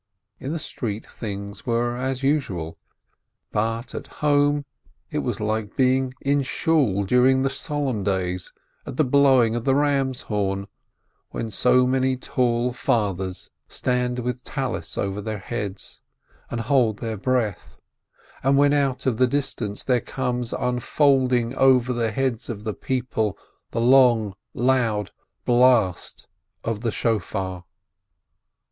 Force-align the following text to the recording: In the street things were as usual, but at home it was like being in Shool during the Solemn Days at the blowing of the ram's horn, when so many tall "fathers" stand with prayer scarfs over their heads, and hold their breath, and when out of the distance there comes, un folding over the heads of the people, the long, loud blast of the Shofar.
In 0.39 0.51
the 0.51 0.57
street 0.57 1.07
things 1.07 1.67
were 1.67 1.95
as 1.95 2.23
usual, 2.23 2.79
but 3.51 3.93
at 3.93 4.07
home 4.07 4.65
it 5.11 5.19
was 5.19 5.39
like 5.39 5.75
being 5.75 6.15
in 6.21 6.41
Shool 6.41 7.03
during 7.03 7.43
the 7.43 7.51
Solemn 7.51 8.03
Days 8.03 8.51
at 8.87 8.97
the 8.97 9.03
blowing 9.03 9.53
of 9.55 9.63
the 9.63 9.75
ram's 9.75 10.23
horn, 10.23 10.65
when 11.29 11.51
so 11.51 11.85
many 11.85 12.17
tall 12.17 12.73
"fathers" 12.73 13.51
stand 13.67 14.17
with 14.17 14.43
prayer 14.43 14.69
scarfs 14.81 14.97
over 14.97 15.21
their 15.21 15.37
heads, 15.37 16.01
and 16.49 16.61
hold 16.61 16.97
their 16.97 17.15
breath, 17.15 17.77
and 18.41 18.57
when 18.57 18.73
out 18.73 19.05
of 19.05 19.17
the 19.17 19.27
distance 19.27 19.83
there 19.83 20.01
comes, 20.01 20.51
un 20.51 20.79
folding 20.79 21.53
over 21.53 21.93
the 21.93 22.09
heads 22.09 22.49
of 22.49 22.63
the 22.63 22.73
people, 22.73 23.37
the 23.69 23.79
long, 23.79 24.33
loud 24.55 25.11
blast 25.45 26.27
of 26.63 26.81
the 26.81 26.89
Shofar. 26.91 27.65